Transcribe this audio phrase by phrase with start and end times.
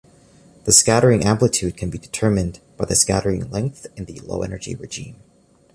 [0.63, 5.17] The scattering amplitude can be determined by the scattering length in the low-energy regime.